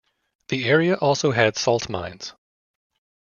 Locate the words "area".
0.67-0.95